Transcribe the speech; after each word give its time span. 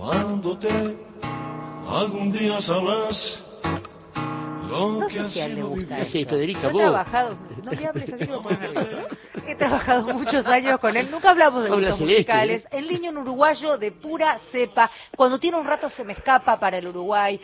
amándote, 0.00 0.96
algún 1.88 2.32
día 2.32 2.60
sabrás 2.60 3.44
lo 4.68 4.92
No 4.92 5.06
que 5.06 5.14
sé 5.14 5.30
si 5.30 5.40
a 5.40 5.46
él 5.46 5.56
le 5.56 5.62
gusta 5.62 5.98
esto. 6.00 6.30
Federica, 6.30 6.62
Yo 6.62 6.68
he 6.70 6.72
trabajado, 6.72 7.34
no 7.62 7.72
me 7.72 7.86
hables 7.86 8.12
así 8.12 8.24
nerviosa. 8.24 9.04
He 9.46 9.54
trabajado 9.54 10.14
muchos 10.14 10.46
años 10.46 10.80
con 10.80 10.96
él, 10.96 11.10
nunca 11.10 11.30
hablamos 11.30 11.64
de 11.64 11.70
gustos 11.70 12.00
musicales. 12.00 12.64
El 12.70 12.88
niño 12.88 13.10
en 13.10 13.18
uruguayo 13.18 13.76
de 13.76 13.92
pura 13.92 14.40
cepa, 14.50 14.90
cuando 15.16 15.38
tiene 15.38 15.58
un 15.58 15.66
rato 15.66 15.90
se 15.90 16.04
me 16.04 16.14
escapa 16.14 16.58
para 16.58 16.78
el 16.78 16.86
Uruguay. 16.86 17.38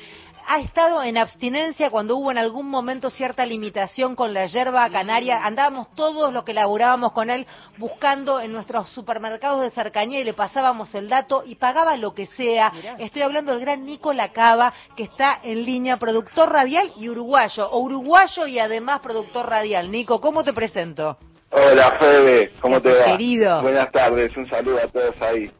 Ha 0.51 0.61
estado 0.61 1.03
en 1.03 1.19
abstinencia 1.19 1.91
cuando 1.91 2.17
hubo 2.17 2.31
en 2.31 2.39
algún 2.39 2.71
momento 2.71 3.11
cierta 3.11 3.45
limitación 3.45 4.17
con 4.17 4.33
la 4.33 4.47
yerba 4.47 4.89
canaria. 4.89 5.45
Andábamos 5.45 5.95
todos 5.95 6.33
los 6.33 6.43
que 6.43 6.55
laburábamos 6.55 7.13
con 7.13 7.29
él 7.29 7.47
buscando 7.77 8.41
en 8.41 8.53
nuestros 8.53 8.89
supermercados 8.89 9.61
de 9.61 9.69
cercanía 9.69 10.21
y 10.21 10.25
le 10.25 10.33
pasábamos 10.33 10.95
el 10.95 11.11
dato 11.11 11.43
y 11.45 11.57
pagaba 11.57 11.99
lo 11.99 12.15
que 12.15 12.25
sea. 12.25 12.73
Estoy 12.99 13.21
hablando 13.21 13.53
del 13.53 13.61
gran 13.61 13.85
Nico 13.85 14.15
Lacaba, 14.15 14.73
que 14.97 15.03
está 15.03 15.39
en 15.43 15.67
línea, 15.67 15.99
productor 15.99 16.51
radial 16.51 16.93
y 16.97 17.11
uruguayo, 17.11 17.69
o 17.71 17.81
uruguayo 17.81 18.47
y 18.47 18.59
además 18.59 19.01
productor 19.01 19.51
radial. 19.51 19.91
Nico, 19.91 20.19
¿cómo 20.19 20.45
te 20.45 20.55
presento? 20.55 21.19
Hola 21.51 21.99
Fede, 21.99 22.53
¿cómo 22.59 22.81
te 22.81 22.91
va? 22.91 23.05
Querido. 23.05 23.61
Buenas 23.61 23.93
tardes, 23.93 24.35
un 24.35 24.47
saludo 24.47 24.79
a 24.79 24.89
todos 24.89 25.15
ahí. 25.21 25.51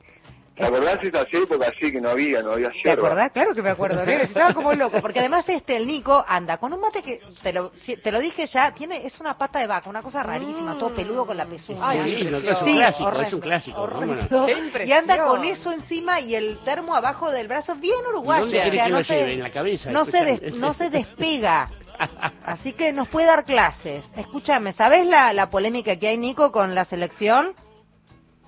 ¿Te 0.59 0.65
acordás 0.67 1.01
de 1.01 1.09
esa 1.09 1.23
época 1.33 1.69
así 1.69 1.93
que 1.93 2.01
no 2.01 2.11
había, 2.11 2.43
no 2.43 2.53
había 2.53 2.69
¿Te 2.71 2.79
yerba? 2.85 3.07
acordás? 3.07 3.33
Claro 3.33 3.55
que 3.55 3.63
me 3.63 3.71
acuerdo, 3.71 4.03
estaba 4.03 4.53
como 4.53 4.73
loco, 4.75 5.01
porque 5.01 5.21
además 5.21 5.49
este, 5.49 5.77
el 5.77 5.87
Nico, 5.87 6.25
anda 6.27 6.59
con 6.59 6.73
un 6.73 6.81
mate 6.81 7.03
que, 7.03 7.21
te 7.43 7.53
lo, 7.53 7.71
si- 7.77 7.97
te 7.97 8.11
lo 8.11 8.19
dije 8.19 8.45
ya, 8.47 8.73
tiene 8.75 9.07
es 9.07 9.19
una 9.21 9.39
pata 9.39 9.61
de 9.61 9.67
vaca, 9.69 9.89
una 9.89 10.03
cosa 10.03 10.23
rarísima, 10.23 10.77
todo 10.77 10.95
peludo 10.95 11.25
con 11.27 11.37
la 11.37 11.47
pezuña. 11.47 11.79
Ay, 11.89 12.17
Sí, 12.19 12.27
es 12.27 12.33
un 12.33 12.41
clásico, 12.43 13.09
es 13.09 13.15
horrendo, 13.15 13.37
un 13.37 13.43
clásico. 13.43 13.81
horrendo. 13.83 14.29
¿cómo 14.29 14.41
no? 14.41 14.47
Qué 14.47 14.85
Y 14.87 14.93
anda 14.93 15.25
con 15.27 15.45
eso 15.45 15.73
encima 15.73 16.21
y 16.21 16.35
el 16.35 16.59
termo 16.65 16.95
abajo 16.95 17.31
del 17.31 17.47
brazo, 17.49 17.77
bien 17.77 17.95
uruguayo. 18.09 18.47
¿Y 18.47 18.51
dónde 18.53 18.59
o 18.59 18.63
querés 18.65 18.75
sea, 18.75 18.85
que 18.87 18.91
no 18.91 18.99
lo 18.99 19.05
se- 19.05 19.15
lleve? 19.15 19.33
¿En 19.35 19.43
la 19.43 19.51
cabeza? 19.53 19.91
No 19.93 20.05
se, 20.05 20.25
des- 20.25 20.55
no 20.55 20.75
se 20.75 20.91
despega. 20.91 21.71
Así 22.45 22.73
que 22.73 22.93
nos 22.93 23.09
puede 23.09 23.27
dar 23.27 23.45
clases. 23.45 24.05
Escúchame, 24.17 24.73
¿sabes 24.73 25.07
la, 25.07 25.33
la 25.33 25.51
polémica 25.51 25.97
que 25.97 26.09
hay, 26.09 26.17
Nico, 26.17 26.51
con 26.53 26.75
la 26.75 26.85
selección? 26.85 27.55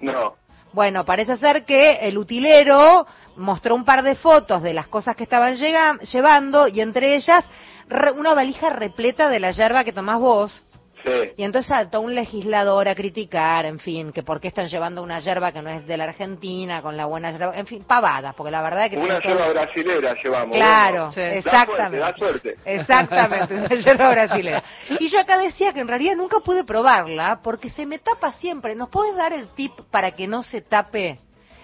No. 0.00 0.34
Bueno, 0.72 1.04
parece 1.04 1.36
ser 1.36 1.64
que 1.64 1.92
el 2.02 2.16
utilero 2.16 3.06
mostró 3.36 3.74
un 3.74 3.84
par 3.84 4.02
de 4.02 4.14
fotos 4.14 4.62
de 4.62 4.72
las 4.74 4.86
cosas 4.86 5.16
que 5.16 5.24
estaban 5.24 5.56
llevando 5.56 6.68
y 6.68 6.80
entre 6.80 7.16
ellas 7.16 7.44
re- 7.88 8.12
una 8.12 8.34
valija 8.34 8.70
repleta 8.70 9.28
de 9.28 9.40
la 9.40 9.50
yerba 9.50 9.84
que 9.84 9.92
tomás 9.92 10.20
vos. 10.20 10.62
Sí. 11.04 11.32
Y 11.36 11.42
entonces 11.44 11.68
saltó 11.68 12.00
un 12.00 12.14
legislador 12.14 12.88
a 12.88 12.94
criticar, 12.94 13.64
en 13.66 13.78
fin, 13.78 14.12
que 14.12 14.22
por 14.22 14.40
qué 14.40 14.48
están 14.48 14.66
llevando 14.68 15.02
una 15.02 15.18
yerba 15.20 15.50
que 15.52 15.62
no 15.62 15.70
es 15.70 15.86
de 15.86 15.96
la 15.96 16.04
Argentina, 16.04 16.82
con 16.82 16.96
la 16.96 17.06
buena 17.06 17.30
yerba, 17.30 17.56
en 17.56 17.66
fin, 17.66 17.84
pavadas, 17.84 18.34
porque 18.34 18.50
la 18.50 18.62
verdad 18.62 18.84
es 18.86 18.90
que... 18.92 18.96
Una 18.98 19.20
tiene 19.20 19.36
todo- 19.36 19.46
yerba 19.46 19.62
brasilera 19.64 20.14
llevamos. 20.22 20.56
Claro, 20.56 20.96
bueno. 21.06 21.12
Sí. 21.12 21.20
Da 21.20 21.32
exactamente. 21.34 21.98
suerte, 21.98 21.98
da 21.98 22.16
suerte. 22.16 22.56
Exactamente, 22.64 23.54
una 23.54 23.68
yerba 23.84 24.10
brasileña. 24.10 24.62
Y 24.98 25.08
yo 25.08 25.20
acá 25.20 25.38
decía 25.38 25.72
que 25.72 25.80
en 25.80 25.88
realidad 25.88 26.16
nunca 26.16 26.40
pude 26.40 26.64
probarla 26.64 27.40
porque 27.42 27.70
se 27.70 27.86
me 27.86 27.98
tapa 27.98 28.32
siempre. 28.34 28.74
¿Nos 28.74 28.88
puedes 28.90 29.16
dar 29.16 29.32
el 29.32 29.48
tip 29.54 29.72
para 29.90 30.12
que 30.12 30.26
no 30.26 30.42
se 30.42 30.60
tape 30.60 31.18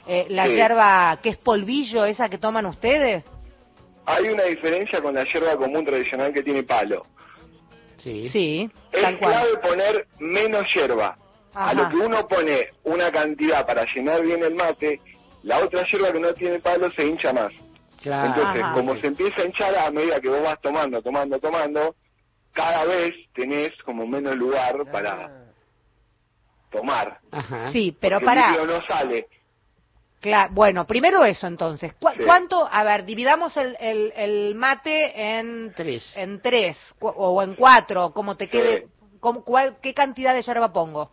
eh, 0.07 0.27
la 0.31 0.47
Sí. 0.47 0.53
yerba 0.55 1.19
que 1.23 1.31
es 1.31 1.37
polvillo, 1.37 2.05
esa 2.05 2.29
que 2.29 2.39
toman 2.39 2.67
ustedes? 2.67 3.25
Hay 4.07 4.29
una 4.29 4.45
diferencia 4.45 5.01
con 5.03 5.15
la 5.15 5.25
yerba 5.25 5.57
común 5.57 5.85
tradicional 5.85 6.33
que 6.33 6.43
tiene 6.43 6.63
palo. 6.63 7.03
Sí. 8.07 8.29
Sí, 8.29 8.71
Es 8.93 9.03
tal 9.03 9.19
cual. 9.19 9.33
clave 9.33 9.57
poner 9.59 10.07
menos. 10.21 10.65
Ajá. 10.77 11.17
A 11.71 11.75
lo 11.75 11.89
que 11.89 11.97
uno 11.97 12.29
pone 12.29 12.69
una 12.85 13.11
cantidad 13.11 13.67
para 13.67 13.85
llenar 13.93 14.23
bien 14.23 14.43
el 14.45 14.55
mate, 14.55 15.01
la 15.43 15.59
otra 15.59 15.85
yerba 15.91 16.13
que 16.13 16.21
no 16.21 16.33
tiene 16.35 16.61
palo 16.61 16.89
se 16.93 17.05
hincha 17.05 17.33
más. 17.33 17.53
Claro. 18.03 18.29
Entonces, 18.29 18.63
Ajá. 18.63 18.75
como 18.75 18.97
se 19.01 19.07
empieza 19.09 19.41
a 19.41 19.45
hinchar 19.47 19.75
a 19.75 19.91
medida 19.91 20.21
que 20.21 20.29
vos 20.29 20.43
vas 20.43 20.61
tomando, 20.61 21.03
tomando, 21.03 21.39
tomando, 21.41 21.97
cada 22.53 22.85
vez 22.85 23.13
tenés 23.35 23.73
como 23.85 24.07
menos 24.07 24.37
lugar 24.37 24.77
para 24.93 25.47
tomar. 26.71 27.19
Ajá. 27.33 27.73
Sí, 27.73 27.97
pero 28.01 28.21
Porque 28.21 28.31
el 28.33 28.37
para... 28.39 28.51
líquido 28.53 28.67
no 28.79 28.87
sale. 28.87 29.27
Cla- 30.23 30.49
bueno, 30.51 30.87
primero 30.87 31.25
eso 31.25 31.47
entonces. 31.47 31.93
¿Cu- 31.95 32.09
Sí. 32.17 32.23
¿Cuánto? 32.25 32.69
A 32.71 32.83
ver, 32.85 33.05
dividamos 33.05 33.57
el, 33.57 33.77
el, 33.81 34.13
el 34.17 34.55
mate 34.55 35.39
en 35.39 35.73
Tres. 35.77 36.11
en 36.17 36.41
tres 36.41 36.77
o 37.01 37.43
en 37.43 37.55
cuatro, 37.55 38.13
como 38.13 38.37
te 38.37 38.47
Sí. 38.47 38.51
quede. 38.51 38.89
¿Cómo- 39.21 39.45
cuál, 39.45 39.77
¿Qué 39.81 39.93
cantidad 39.95 40.35
de 40.35 40.43
yerba 40.43 40.73
pongo? 40.73 41.11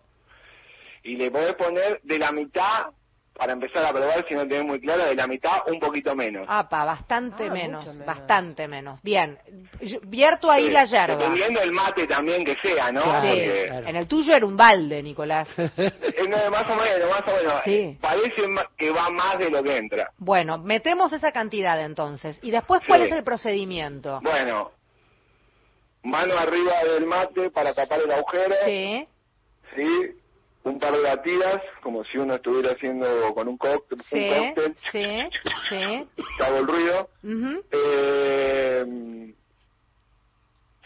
Y 1.03 1.15
le 1.17 1.29
podés 1.31 1.53
poner 1.55 1.99
de 2.03 2.17
la 2.17 2.31
mitad, 2.31 2.87
para 3.35 3.53
empezar 3.53 3.83
a 3.83 3.91
probar, 3.91 4.23
si 4.27 4.35
no 4.35 4.41
tenés 4.47 4.63
muy 4.63 4.79
claro, 4.79 5.05
de 5.05 5.15
la 5.15 5.25
mitad 5.25 5.61
un 5.67 5.79
poquito 5.79 6.15
menos. 6.15 6.45
Apa, 6.47 6.85
bastante 6.85 7.47
Ah, 7.49 7.51
menos, 7.53 8.05
bastante 8.05 8.67
menos. 8.67 9.01
Bien, 9.01 9.37
yo 9.81 9.97
vierto 10.03 10.51
ahí 10.51 10.65
Sí, 10.67 10.71
la 10.71 10.85
yerba. 10.85 11.15
Dependiendo 11.17 11.59
del 11.59 11.71
mate 11.71 12.05
también 12.07 12.45
que 12.45 12.55
sea, 12.61 12.91
¿no? 12.91 13.01
Claro. 13.01 13.21
Sí, 13.21 13.27
Porque, 13.41 13.65
claro. 13.67 13.87
en 13.87 13.95
el 13.95 14.07
tuyo 14.07 14.35
era 14.35 14.45
un 14.45 14.55
balde, 14.55 15.01
Nicolás. 15.01 15.49
eh, 15.57 15.91
no, 16.29 16.51
más 16.51 16.65
o 16.69 16.75
menos, 16.75 17.09
más 17.09 17.23
o 17.27 17.35
menos. 17.37 17.61
Sí. 17.65 17.71
Eh, 17.75 17.97
Parece 17.99 18.43
que 18.77 18.91
va 18.91 19.09
más 19.09 19.39
de 19.39 19.49
lo 19.49 19.63
que 19.63 19.77
entra. 19.77 20.11
Bueno, 20.17 20.59
metemos 20.59 21.11
esa 21.11 21.31
cantidad 21.31 21.81
entonces. 21.83 22.37
¿Y 22.43 22.51
después 22.51 22.81
cuál 22.87 23.01
Sí. 23.01 23.07
es 23.07 23.13
el 23.13 23.23
procedimiento? 23.23 24.19
Bueno, 24.21 24.71
mano 26.03 26.37
arriba 26.37 26.83
del 26.83 27.05
mate 27.07 27.49
para 27.49 27.73
tapar 27.73 27.99
el 28.01 28.11
agujero. 28.11 28.53
Sí, 28.65 29.07
Sí, 29.75 29.87
un 30.63 30.79
par 30.79 30.93
de 30.93 31.01
batidas, 31.01 31.61
como 31.81 32.03
si 32.05 32.17
uno 32.17 32.35
estuviera 32.35 32.71
haciendo 32.71 33.33
con 33.33 33.47
un 33.49 33.57
cóctel. 33.57 34.01
sí, 34.03 34.29
un 34.29 34.53
cóctel. 34.53 34.75
sí, 34.91 35.29
sí. 35.69 36.07
Hago 36.43 36.57
el 36.59 36.67
ruido. 36.67 37.09
Eh, 37.71 39.33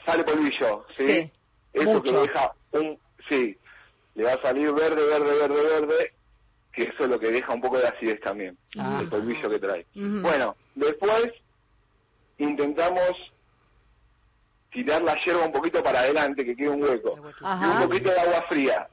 sale 0.06 0.24
polvillo, 0.24 0.86
¿sí? 0.96 1.06
Sí, 1.06 1.32
Eso 1.74 1.90
mucho. 1.94 2.02
que 2.12 2.12
deja 2.20 2.52
un... 2.72 2.98
Sí, 3.30 3.58
le 4.16 4.24
va 4.24 4.34
a 4.34 4.42
salir 4.42 4.72
verde, 4.74 5.06
verde, 5.06 5.38
verde, 5.38 5.62
verde, 5.82 6.14
que 6.74 6.84
eso 6.84 7.04
es 7.04 7.10
lo 7.10 7.20
que 7.20 7.30
deja 7.32 7.54
un 7.54 7.62
poco 7.62 7.78
de 7.78 7.88
acidez 7.88 8.20
también, 8.22 8.58
Ah. 8.80 9.00
el 9.02 9.10
polvillo 9.10 9.50
que 9.50 9.60
trae. 9.60 9.86
Bueno, 9.94 10.56
después 10.76 11.32
intentamos 12.38 13.12
tirar 14.72 15.02
la 15.02 15.16
hierba 15.24 15.46
un 15.46 15.52
poquito 15.52 15.84
para 15.84 16.00
adelante, 16.02 16.46
que 16.46 16.56
quede 16.56 16.70
un 16.70 16.82
hueco. 16.84 17.16
Y 17.42 17.66
un 17.66 17.80
poquito 17.82 18.10
de 18.12 18.20
agua 18.20 18.44
fría, 18.50 18.88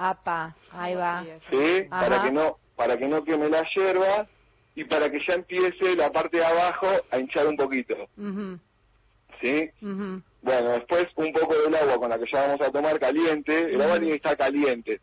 Apa, 0.00 0.54
ahí 0.72 0.94
va. 0.94 1.24
¿sí? 1.50 1.88
Ajá. 1.90 2.08
Para 2.08 2.22
que 2.22 2.30
no 2.30 2.56
para 2.76 2.96
que 2.96 3.08
no 3.08 3.24
queme 3.24 3.48
la 3.48 3.64
hierba 3.74 4.28
y 4.76 4.84
para 4.84 5.10
que 5.10 5.18
ya 5.26 5.34
empiece 5.34 5.96
la 5.96 6.12
parte 6.12 6.36
de 6.36 6.44
abajo 6.44 6.86
a 7.10 7.18
hinchar 7.18 7.48
un 7.48 7.56
poquito, 7.56 7.96
Ujú, 8.16 8.60
¿sí? 9.40 9.68
Bueno, 9.80 10.70
después 10.70 11.08
un 11.16 11.32
poco 11.32 11.52
del 11.56 11.74
agua 11.74 11.98
con 11.98 12.10
la 12.10 12.18
que 12.20 12.26
ya 12.32 12.42
vamos 12.42 12.60
a 12.60 12.70
tomar 12.70 13.00
caliente, 13.00 13.74
el 13.74 13.82
agua 13.82 13.98
tiene 13.98 14.10
que 14.10 14.16
estar 14.16 14.36
caliente. 14.36 15.00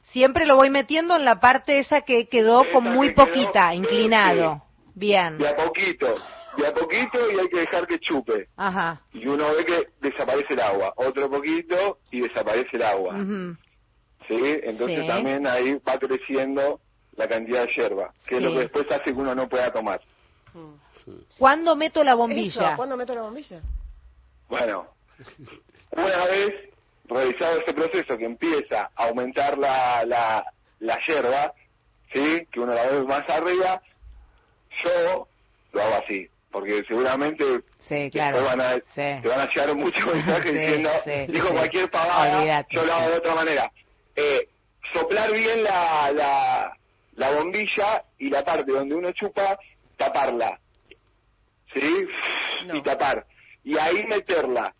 Siempre 0.00 0.46
lo 0.46 0.56
voy 0.56 0.70
metiendo 0.70 1.14
en 1.16 1.26
la 1.26 1.38
parte 1.38 1.78
esa 1.78 2.00
que 2.00 2.26
quedó 2.28 2.62
Esa 2.62 2.72
con 2.72 2.84
muy 2.84 3.08
que 3.08 3.14
quedó, 3.16 3.26
poquita, 3.26 3.70
sí, 3.72 3.76
inclinado. 3.76 4.62
Bien. 4.94 5.36
De 5.36 5.46
a 5.46 5.54
poquito, 5.54 6.14
de 6.56 6.66
a 6.66 6.72
poquito 6.72 7.30
y 7.30 7.38
hay 7.38 7.48
que 7.48 7.60
dejar 7.60 7.86
que 7.86 7.98
chupe. 7.98 8.48
Ajá. 8.56 9.02
Y 9.12 9.26
uno 9.28 9.54
ve 9.54 9.66
que 9.66 9.88
desaparece 10.00 10.54
el 10.54 10.60
agua, 10.60 10.94
otro 10.96 11.28
poquito 11.28 11.98
y 12.10 12.22
desaparece 12.22 12.78
el 12.78 12.82
agua. 12.82 13.14
¿Sí? 14.28 14.60
Entonces 14.62 15.00
Sí. 15.00 15.06
también 15.06 15.46
ahí 15.46 15.74
va 15.88 15.98
creciendo 15.98 16.80
la 17.16 17.26
cantidad 17.26 17.64
de 17.66 17.72
hierba, 17.72 18.12
que 18.26 18.36
es 18.36 18.42
lo 18.42 18.52
que 18.52 18.58
después 18.60 18.86
hace 18.90 19.04
que 19.04 19.12
uno 19.12 19.34
no 19.34 19.48
pueda 19.48 19.72
tomar. 19.72 20.00
¿Cuándo 21.38 21.74
meto 21.76 22.04
la 22.04 22.10
Eso, 22.12 22.18
bombilla? 22.18 22.76
¿Cuándo 22.76 22.96
meto 22.96 23.14
la 23.14 23.22
bombilla? 23.22 23.60
Bueno, 24.48 24.86
una 25.92 26.24
vez 26.26 26.54
realizado 27.06 27.58
este 27.58 27.72
proceso 27.72 28.16
que 28.18 28.24
empieza 28.24 28.90
a 28.94 29.04
aumentar 29.06 29.56
la, 29.58 30.04
la, 30.04 30.44
la 30.80 30.98
hierba, 31.06 31.52
¿sí? 32.12 32.46
que 32.52 32.60
uno 32.60 32.74
la 32.74 32.84
ve 32.84 33.02
más 33.04 33.28
arriba, 33.28 33.80
yo 34.84 35.26
lo 35.72 35.82
hago 35.82 35.94
así, 35.96 36.28
porque 36.50 36.84
seguramente 36.86 37.62
Sí, 37.80 38.10
van 38.14 38.60
a, 38.60 38.74
Sí. 38.74 38.82
te 39.22 39.28
van 39.28 39.40
a 39.40 39.48
llegar 39.48 39.74
muchos 39.74 40.04
mensajes 40.14 40.52
Sí, 40.52 40.58
diciendo, 40.58 40.90
sí, 41.04 41.32
dijo 41.32 41.48
sí. 41.48 41.52
cualquier 41.54 41.90
pavada, 41.90 42.38
Olvídate, 42.38 42.76
yo 42.76 42.84
lo 42.84 42.92
hago 42.92 43.04
sí. 43.06 43.10
de 43.12 43.18
otra 43.18 43.34
manera. 43.34 43.72
Eh, 44.20 44.48
soplar 44.92 45.30
bien 45.32 45.62
la, 45.62 46.10
la, 46.12 46.72
la 47.14 47.30
bombilla 47.32 48.02
y 48.18 48.28
la 48.30 48.44
parte 48.44 48.72
donde 48.72 48.94
uno 48.96 49.12
chupa, 49.12 49.56
taparla. 49.96 50.58
¿Sí? 51.72 52.06
No. 52.66 52.74
Y 52.76 52.82
tapar. 52.82 53.24
Y 53.62 53.78
ahí 53.78 54.04
meterla. 54.06 54.74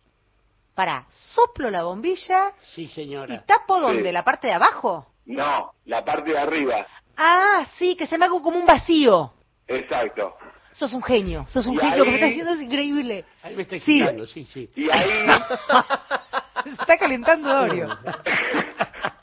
Para, 0.74 1.04
soplo 1.08 1.70
la 1.70 1.82
bombilla 1.84 2.52
Sí, 2.74 2.84
y 2.84 2.88
señora. 2.88 3.44
tapo 3.46 3.78
donde, 3.80 4.02
Sí. 4.04 4.12
la 4.12 4.24
parte 4.24 4.46
de 4.48 4.54
abajo. 4.54 5.06
No, 5.26 5.72
la 5.84 6.04
parte 6.04 6.32
de 6.32 6.38
arriba. 6.38 6.86
Ah, 7.16 7.66
sí, 7.78 7.94
que 7.96 8.06
se 8.06 8.16
me 8.18 8.24
haga 8.26 8.40
como 8.40 8.58
un 8.58 8.66
vacío. 8.66 9.32
Exacto. 9.66 10.36
Sos 10.72 10.92
un 10.94 11.02
genio, 11.02 11.44
sos 11.48 11.66
un 11.66 11.74
Y 11.74 11.78
genio, 11.78 11.96
lo 11.98 12.04
que 12.04 12.10
ahí- 12.10 12.14
está 12.16 12.26
haciendo 12.26 12.52
es 12.54 12.60
increíble. 12.62 13.24
Ahí 13.42 13.54
me 13.56 13.62
está 13.62 13.78
Sí. 13.80 14.04
sí, 14.32 14.44
sí. 14.52 14.70
Y 14.76 14.90
ahí... 14.90 15.10
Se 16.64 16.70
está 16.70 16.98
calentando 16.98 17.48
Dorio. 17.48 17.88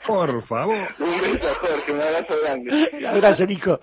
Por 0.06 0.42
favor. 0.46 0.88
un 0.98 1.20
beso, 1.20 1.54
Jorge, 1.60 1.92
un 1.92 2.00
abrazo 2.00 2.34
grande. 2.42 3.06
Abrazo, 3.06 3.46
Nico. 3.46 3.78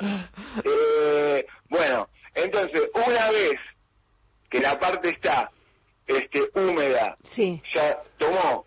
Eh, 0.63 1.45
bueno, 1.69 2.07
Entonces, 2.35 2.81
una 3.07 3.29
vez 3.31 3.59
que 4.49 4.59
la 4.59 4.79
parte 4.79 5.09
está 5.09 5.49
este, 6.07 6.49
húmeda, 6.55 7.15
Sí, 7.23 7.61
ya 7.73 7.97
tomó, 8.17 8.65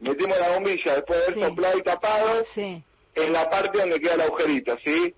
metimos 0.00 0.38
la 0.38 0.50
bombilla 0.54 0.94
después 0.96 1.18
de 1.18 1.24
haber 1.24 1.34
Sí. 1.34 1.40
soplado 1.40 1.78
y 1.78 1.82
tapado 1.82 2.44
sí. 2.54 2.82
en 3.14 3.32
la 3.32 3.50
parte 3.50 3.78
donde 3.78 4.00
queda 4.00 4.14
el 4.14 4.20
agujerito, 4.22 4.76
¿sí? 4.84 5.14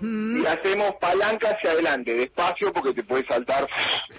Mm, 0.00 0.42
Y 0.42 0.46
hacemos 0.46 0.94
palanca 1.00 1.50
hacia 1.50 1.70
adelante, 1.72 2.14
despacio, 2.14 2.72
porque 2.72 2.94
te 2.94 3.02
puede 3.04 3.24
saltar 3.26 3.66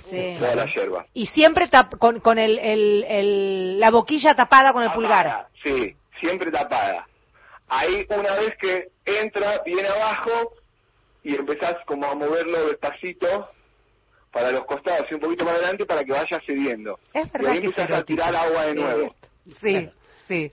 Sí. 0.09 0.35
toda 0.39 0.55
la 0.55 0.65
hierba. 0.67 1.05
Y 1.13 1.25
siempre 1.27 1.67
tap- 1.67 1.97
con, 1.97 2.19
con 2.21 2.37
el, 2.39 2.59
el- 2.59 3.05
el- 3.09 3.79
la 3.79 3.89
boquilla 3.91 4.35
tapada 4.35 4.71
con 4.73 4.83
el 4.83 4.91
pulgar. 4.91 5.47
Sí, 5.63 5.95
siempre 6.21 6.51
tapada. 6.51 7.05
Ahí 7.67 8.05
una 8.09 8.35
vez 8.37 8.55
que 8.57 8.87
entra 9.05 9.61
bien 9.65 9.85
abajo 9.85 10.53
y 11.23 11.35
empezás 11.35 11.75
como 11.85 12.05
a 12.05 12.15
moverlo 12.15 12.67
despacito 12.67 13.49
para 14.31 14.51
los 14.51 14.65
costados 14.65 15.07
y 15.11 15.15
un 15.15 15.19
poquito 15.19 15.43
más 15.43 15.55
adelante 15.55 15.85
para 15.85 16.03
que 16.05 16.11
vaya 16.13 16.41
cediendo. 16.45 16.97
Es 17.13 17.27
Y 17.39 17.45
ahí 17.45 17.57
empezás 17.57 17.91
a 17.91 18.03
tirar 18.03 18.33
agua 18.33 18.65
de 18.67 18.75
nuevo. 18.75 19.15
Sí, 19.61 19.89
sí. 20.27 20.51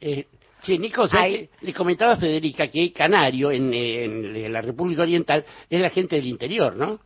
Eh, 0.00 0.26
sí, 0.62 0.78
Nico, 0.78 1.06
¿sabes 1.08 1.24
Ahí. 1.24 1.50
le 1.62 1.72
comentaba 1.72 2.12
a 2.12 2.16
Federica 2.16 2.68
que 2.68 2.92
Canario, 2.92 3.50
en, 3.50 3.72
en 3.72 4.52
la 4.52 4.60
República 4.60 5.02
Oriental, 5.02 5.44
es 5.70 5.80
la 5.80 5.90
gente 5.90 6.16
del 6.16 6.26
interior, 6.26 6.76
¿no? 6.76 7.00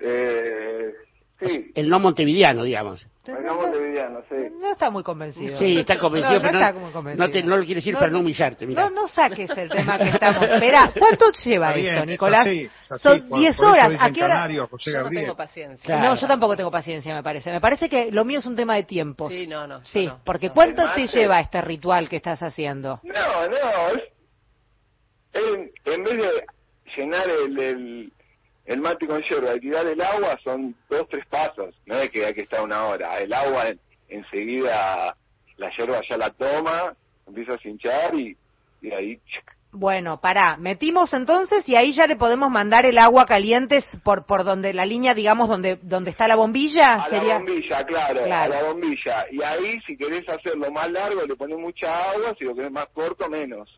Eh, 0.00 0.92
sí, 1.40 1.70
El 1.74 1.88
no 1.88 1.98
montevideano, 1.98 2.62
digamos. 2.64 3.06
hagamos 3.26 3.72
de 3.72 3.88
villano, 3.88 4.20
sí. 4.28 4.36
No 4.60 4.70
está 4.70 4.88
muy 4.88 5.02
convencido. 5.02 5.58
Sí, 5.58 5.78
está 5.78 5.98
convencido, 5.98 6.34
No, 6.34 6.40
no 6.40 6.46
pero 6.46 6.58
está 6.60 6.72
no, 6.72 6.80
muy 6.80 6.92
convencido. 6.92 7.26
no, 7.26 7.32
te- 7.32 7.42
no 7.42 7.56
lo 7.56 7.64
quiere 7.64 7.80
decir 7.80 7.92
No, 7.94 7.98
para 7.98 8.12
no 8.12 8.20
humillarte. 8.20 8.66
Mira. 8.66 8.82
No, 8.84 8.90
no 8.90 9.08
saques 9.08 9.50
el 9.50 9.68
tema 9.68 9.98
que 9.98 10.10
estamos. 10.10 10.48
Espera, 10.50 10.92
¿cuánto 10.96 11.32
lleva 11.44 11.72
bien, 11.72 11.86
esto, 11.94 12.02
es 12.04 12.08
Nicolás? 12.08 12.46
así, 12.46 12.60
es 12.62 12.92
así, 12.92 13.02
Son 13.02 13.28
por- 13.28 13.38
10 13.40 13.56
por 13.56 13.64
eso 13.66 13.72
horas. 13.72 13.92
¿A 13.98 14.10
qué 14.12 14.22
hora? 14.22 14.34
Canario, 14.34 14.68
Yo 14.78 14.92
no 14.92 14.98
Gabriel. 15.02 15.24
tengo 15.24 15.36
paciencia. 15.36 15.84
Claro. 15.86 16.02
No, 16.08 16.14
yo 16.14 16.26
tampoco 16.28 16.56
tengo 16.56 16.70
paciencia, 16.70 17.14
me 17.14 17.22
parece. 17.24 17.50
Me 17.50 17.60
parece 17.60 17.88
que 17.88 18.12
lo 18.12 18.24
mío 18.24 18.38
es 18.38 18.46
un 18.46 18.54
tema 18.54 18.76
de 18.76 18.84
tiempos. 18.84 19.32
Sí, 19.32 19.46
no, 19.48 19.66
no. 19.66 19.84
Sí, 19.86 20.06
no. 20.06 20.20
porque 20.24 20.48
No. 20.48 20.54
¿cuánto 20.54 20.82
El 20.82 20.94
te 20.94 21.06
lleva 21.08 21.40
este 21.40 21.60
ritual 21.60 22.08
que 22.08 22.16
estás 22.16 22.42
haciendo? 22.42 23.00
No, 23.02 23.48
no, 23.48 23.56
es, 23.96 24.02
en, 25.32 25.70
en 25.84 26.04
vez 26.04 26.16
de 26.16 26.30
llenar 26.96 27.28
el, 27.28 27.58
el, 27.58 28.12
el 28.66 28.80
mate 28.80 29.06
con 29.06 29.22
hierba 29.22 29.54
y 29.56 29.60
tirar 29.60 29.86
el 29.86 30.00
agua, 30.00 30.38
son 30.44 30.74
dos, 30.90 31.06
tres 31.08 31.24
pasos. 31.26 31.74
No 31.86 31.96
es 31.96 32.10
que 32.10 32.26
hay 32.26 32.34
que 32.34 32.42
estar 32.42 32.62
una 32.62 32.86
hora. 32.86 33.18
El 33.18 33.32
agua 33.32 33.68
en- 33.68 33.80
enseguida, 34.08 35.16
la 35.56 35.70
hierba 35.76 36.00
ya 36.08 36.16
la 36.16 36.30
toma, 36.30 36.94
empieza 37.26 37.52
a 37.54 37.68
hinchar 37.68 38.14
y, 38.14 38.36
y 38.82 38.90
ahí... 38.92 39.20
Bueno, 39.72 40.20
pará, 40.22 40.56
metimos 40.56 41.12
entonces 41.12 41.68
y 41.68 41.76
ahí 41.76 41.92
ya 41.92 42.06
le 42.06 42.16
podemos 42.16 42.50
mandar 42.50 42.86
el 42.86 42.96
agua 42.96 43.26
caliente 43.26 43.84
por 44.02 44.24
por 44.24 44.42
donde 44.42 44.72
la 44.72 44.86
línea, 44.86 45.12
digamos, 45.12 45.50
donde 45.50 45.76
donde 45.82 46.12
está 46.12 46.26
la 46.26 46.36
bombilla, 46.36 46.94
A 46.94 47.10
sería 47.10 47.34
la 47.34 47.38
bombilla, 47.38 47.84
claro, 47.84 48.24
Claro. 48.24 48.54
a 48.54 48.56
la 48.62 48.68
bombilla. 48.68 49.26
Y 49.30 49.42
ahí, 49.42 49.78
si 49.86 49.96
querés 49.98 50.26
hacerlo 50.30 50.70
más 50.72 50.90
largo, 50.90 51.20
le 51.26 51.36
pones 51.36 51.58
mucha 51.58 51.94
agua, 52.10 52.34
si 52.38 52.44
lo 52.46 52.54
querés 52.54 52.72
más 52.72 52.86
corto, 52.94 53.28
menos. 53.28 53.68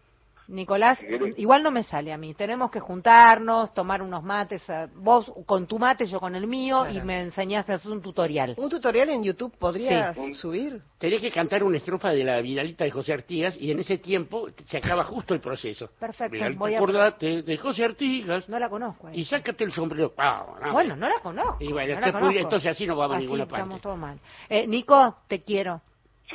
Nicolás, 0.49 0.99
igual 1.37 1.63
no 1.63 1.71
me 1.71 1.83
sale 1.83 2.11
a 2.13 2.17
mí. 2.17 2.33
Tenemos 2.35 2.71
que 2.71 2.81
juntarnos, 2.81 3.73
tomar 3.75 4.01
unos 4.03 4.23
mates, 4.25 4.63
eh, 4.71 4.87
vos 4.97 5.31
con 5.47 5.67
tu 5.67 5.79
mate, 5.79 6.07
yo 6.07 6.19
con 6.21 6.35
el 6.35 6.47
mío, 6.47 6.89
y 6.91 7.01
me 7.03 7.21
enseñás 7.21 7.69
a 7.69 7.75
hacer 7.75 7.93
un 7.93 8.01
tutorial. 8.01 8.55
¿Un 8.57 8.71
tutorial 8.71 9.11
en 9.11 9.23
YouTube 9.23 9.55
podrías 9.59 10.17
Sí. 10.17 10.35
subir? 10.35 10.81
Tenés 10.99 11.21
que 11.21 11.31
cantar 11.31 11.63
una 11.63 11.77
estrofa 11.77 12.09
de 12.11 12.25
la 12.25 12.41
Vidalita 12.41 12.85
de 12.85 12.91
José 12.91 13.13
Artigas 13.13 13.57
y 13.61 13.71
en 13.71 13.81
ese 13.81 13.99
tiempo 13.99 14.49
se 14.67 14.79
acaba 14.79 15.05
justo 15.05 15.35
el 15.35 15.41
proceso. 15.41 15.91
Perfecto, 16.01 16.33
Vidalita, 16.33 16.59
voy 16.59 16.75
a- 16.75 16.79
acordate 16.79 17.43
de 17.43 17.57
José 17.59 17.85
Artigas 17.85 18.49
No 18.49 18.59
la 18.59 18.69
conozco. 18.71 19.09
eh. 19.09 19.13
y 19.15 19.25
sácate 19.27 19.65
el 19.65 19.73
sombrero. 19.73 20.15
Ah, 20.17 20.47
no, 20.63 20.73
Bueno, 20.73 20.97
no 20.97 21.09
la 21.09 21.21
conozco. 21.23 21.59
Y 21.63 21.71
bueno, 21.73 21.95
no 21.95 22.01
la 22.01 22.07
entonces, 22.07 22.13
conozco. 22.21 22.39
entonces 22.41 22.71
así 22.71 22.87
no 22.87 22.97
vamos 22.97 23.15
a 23.15 23.17
Así 23.19 23.27
ninguna 23.27 23.45
parte. 23.45 23.57
estamos 23.63 23.81
todos 23.83 23.99
mal. 23.99 24.19
Eh, 24.49 24.67
Nico, 24.67 25.17
te 25.29 25.43
quiero. 25.43 25.83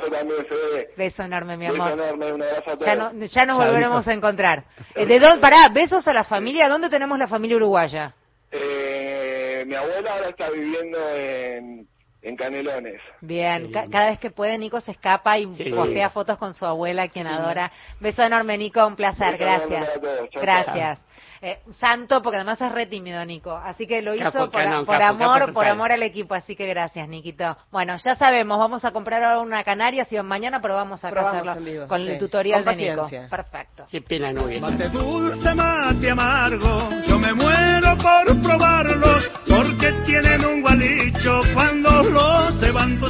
Yo 0.01 0.09
también 0.09 0.45
sé. 0.47 0.89
Beso 0.97 1.23
enorme, 1.23 1.57
mi 1.57 1.67
Beso 1.67 1.83
amor. 1.83 1.99
enorme, 1.99 2.33
un 2.33 2.41
abrazo 2.41 2.71
a 2.71 2.73
todos. 2.73 2.85
Ya, 2.85 2.95
no, 2.95 3.13
ya 3.13 3.45
nos 3.45 3.57
volveremos 3.57 4.07
a 4.07 4.13
encontrar. 4.13 4.65
Eh, 4.95 5.05
¿De 5.05 5.19
dónde? 5.19 5.39
Pará, 5.39 5.69
besos 5.73 6.07
a 6.07 6.13
la 6.13 6.23
familia. 6.23 6.67
¿Dónde 6.67 6.89
tenemos 6.89 7.17
la 7.19 7.27
familia 7.27 7.57
uruguaya? 7.57 8.13
Eh, 8.51 9.63
mi 9.67 9.75
abuela 9.75 10.13
ahora 10.13 10.29
está 10.29 10.49
viviendo 10.49 10.97
en, 11.15 11.87
en 12.23 12.35
Canelones. 12.35 13.01
Bien, 13.21 13.71
ca- 13.71 13.85
cada 13.91 14.07
vez 14.07 14.19
que 14.19 14.31
puede 14.31 14.57
Nico 14.57 14.79
se 14.81 14.91
escapa 14.91 15.37
y 15.37 15.45
Sí. 15.55 15.71
postea 15.71 16.09
fotos 16.09 16.37
con 16.37 16.53
su 16.53 16.65
abuela, 16.65 17.07
quien 17.09 17.27
adora. 17.27 17.71
Beso 17.99 18.23
enorme, 18.23 18.57
Nico, 18.57 18.85
un 18.87 18.95
placer, 18.95 19.37
gracias. 19.37 19.87
para 19.89 19.99
todos. 20.01 20.29
Chao, 20.29 20.41
Gracias. 20.41 20.99
Eh, 21.45 21.59
santo, 21.77 22.21
porque 22.21 22.37
además 22.37 22.61
es 22.61 22.71
re 22.71 22.85
tímido, 22.85 23.23
Nico. 23.25 23.51
Así 23.51 23.85
que 23.85 24.01
lo 24.01 24.15
hizo 24.15 24.31
por, 24.31 24.51
canon, 24.51 24.85
por 24.85 24.97
capo, 24.97 25.23
amor, 25.23 25.39
capo 25.39 25.53
por 25.53 25.65
amor 25.67 25.91
al 25.91 26.01
equipo. 26.03 26.33
Así 26.35 26.55
que 26.55 26.65
gracias, 26.67 27.05
Niquito. 27.09 27.57
Bueno, 27.69 27.97
ya 27.97 28.15
sabemos, 28.15 28.57
vamos 28.57 28.85
a 28.85 28.91
comprar 28.91 29.21
ahora 29.23 29.39
una 29.41 29.61
canaria, 29.63 30.05
si 30.05 30.17
mañana 30.21 30.61
probamos 30.61 31.01
Probamos 31.01 31.33
hacerlo 31.33 31.51
en 31.57 31.65
vivo, 31.65 31.87
con 31.87 31.99
sí. 31.99 32.11
el 32.11 32.17
tutorial 32.19 32.63
Con 32.63 32.77
de 32.77 32.89
Nico. 32.91 33.09
Perfecto. 33.29 33.85
Qué 33.91 34.01
pena 34.01 34.31
no. 34.31 34.43
Mate 34.47 34.87
dulce, 34.87 35.53
mate 35.53 36.09
amargo, 36.11 36.89
yo 37.07 37.19
me 37.19 37.33
muero 37.33 37.97
por 37.97 38.41
probarlos, 38.41 39.29
porque 39.47 39.91
tienen 40.05 40.45
un 40.45 40.61
gualicho 40.61 41.41
cuando 41.53 42.03
los 42.13 42.59
se 42.59 42.71
van 42.71 42.99